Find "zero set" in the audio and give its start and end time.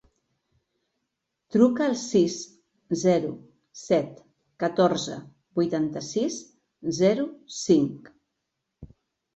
3.03-4.25